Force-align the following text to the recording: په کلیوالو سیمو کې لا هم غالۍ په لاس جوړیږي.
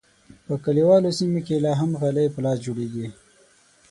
په 0.45 0.53
کلیوالو 0.63 1.09
سیمو 1.17 1.41
کې 1.47 1.63
لا 1.65 1.73
هم 1.81 1.91
غالۍ 1.99 2.27
په 2.31 2.39
لاس 2.45 2.57
جوړیږي. 2.65 3.07